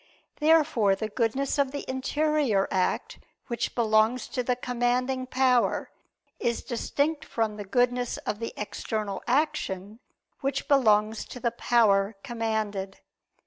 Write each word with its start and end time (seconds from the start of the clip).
Therefore 0.37 0.95
the 0.95 1.09
goodness 1.09 1.59
of 1.59 1.69
the 1.71 1.87
interior 1.87 2.67
act, 2.71 3.19
which 3.45 3.75
belongs 3.75 4.27
to 4.29 4.41
the 4.41 4.55
commanding 4.55 5.27
power, 5.27 5.91
is 6.39 6.63
distinct 6.63 7.23
from 7.23 7.55
the 7.57 7.65
goodness 7.65 8.17
of 8.25 8.39
the 8.39 8.51
external 8.57 9.21
action, 9.27 9.99
which 10.39 10.67
belongs 10.67 11.23
to 11.25 11.39
the 11.39 11.51
power 11.51 12.15
commanded. 12.23 13.01